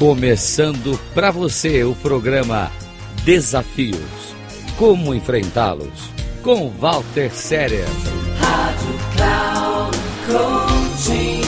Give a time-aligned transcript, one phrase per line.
[0.00, 2.70] Começando para você o programa
[3.22, 4.34] Desafios.
[4.78, 6.10] Como enfrentá-los?
[6.42, 7.84] Com Walter Séria.
[8.38, 11.42] Rádio Cloud Coaching.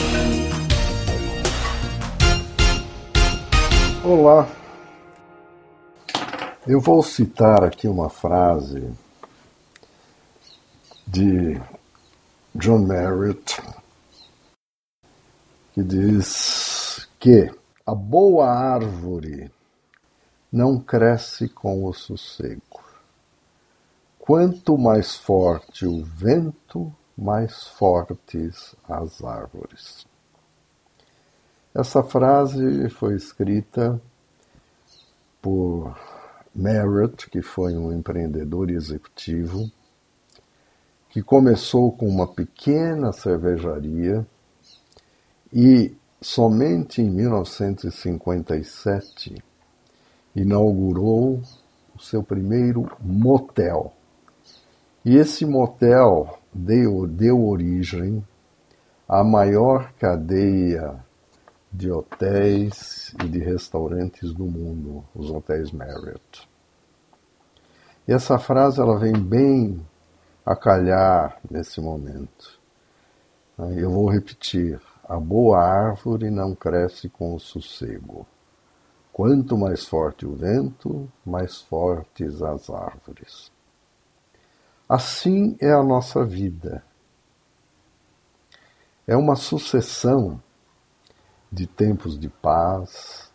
[4.05, 4.47] Olá.
[6.67, 8.93] Eu vou citar aqui uma frase
[11.07, 11.59] de
[12.55, 13.63] John Merritt
[15.73, 17.51] que diz que
[17.85, 19.51] a boa árvore
[20.51, 22.81] não cresce com o sossego.
[24.19, 30.07] Quanto mais forte o vento, mais fortes as árvores.
[31.75, 34.01] Essa frase foi escrita
[35.41, 35.99] por
[36.55, 39.71] Merritt, que foi um empreendedor executivo,
[41.09, 44.25] que começou com uma pequena cervejaria
[45.53, 49.45] e somente em 1957
[50.35, 51.43] inaugurou
[51.95, 53.93] o seu primeiro motel.
[55.05, 58.25] E esse motel deu, deu origem
[59.09, 61.05] à maior cadeia
[61.73, 66.49] de hotéis e de restaurantes do mundo, os hotéis Marriott.
[68.07, 69.85] E essa frase ela vem bem
[70.45, 72.61] a calhar nesse momento.
[73.59, 74.81] Eu vou repetir.
[75.05, 78.27] A boa árvore não cresce com o sossego.
[79.13, 83.51] Quanto mais forte o vento, mais fortes as árvores.
[84.89, 86.85] Assim é a nossa vida.
[89.07, 90.41] É uma sucessão
[91.51, 93.31] de tempos de paz,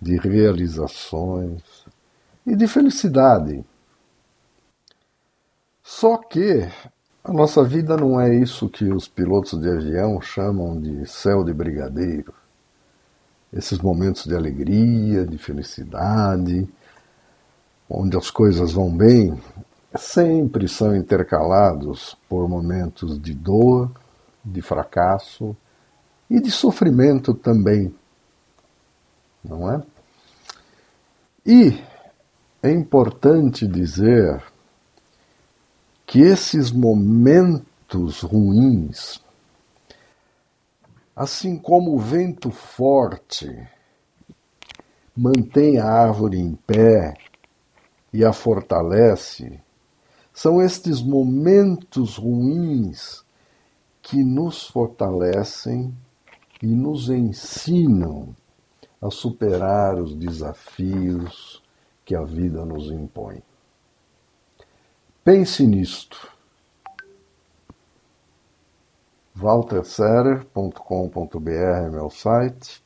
[0.00, 1.84] de realizações
[2.46, 3.64] e de felicidade.
[5.82, 6.70] Só que
[7.24, 11.52] a nossa vida não é isso que os pilotos de avião chamam de céu de
[11.54, 12.34] brigadeiro.
[13.52, 16.68] Esses momentos de alegria, de felicidade,
[17.88, 19.40] onde as coisas vão bem,
[19.94, 23.90] sempre são intercalados por momentos de dor,
[24.44, 25.56] de fracasso
[26.28, 27.94] e de sofrimento também.
[29.44, 29.80] Não é?
[31.46, 31.78] E
[32.62, 34.42] é importante dizer
[36.06, 39.20] que esses momentos ruins,
[41.14, 43.48] assim como o vento forte
[45.16, 47.14] mantém a árvore em pé
[48.12, 49.60] e a fortalece,
[50.32, 53.22] são estes momentos ruins
[54.00, 55.94] que nos fortalecem
[56.62, 58.34] e nos ensinam
[59.00, 61.62] a superar os desafios
[62.04, 63.42] que a vida nos impõe.
[65.24, 66.32] Pense nisto.
[69.42, 72.82] walterserer.com.br é meu site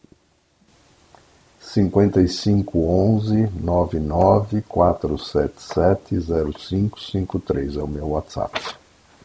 [1.61, 8.77] 5511 99477 0553 é o meu WhatsApp.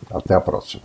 [0.09, 0.81] Até a próxima.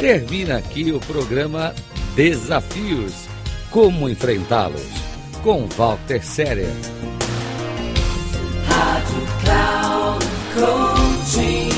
[0.00, 1.74] Termina aqui o programa
[2.14, 3.27] Desafios
[3.70, 4.82] como enfrentá-los?
[5.42, 6.68] Com Walter Séria.
[8.66, 11.68] Rádio Cloud Coaching.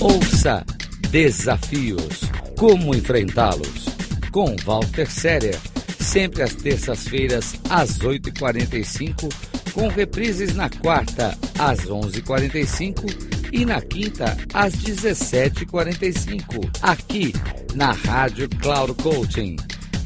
[0.00, 0.64] Ouça
[1.10, 2.20] Desafios.
[2.58, 3.86] Como enfrentá-los?
[4.32, 5.58] Com Walter Séria.
[6.00, 9.32] Sempre às terças-feiras, às 8h45,
[9.72, 17.32] com reprises na quarta, às 11h45 e na quinta às 17h45, aqui
[17.74, 19.54] na Rádio Cloud Coaching.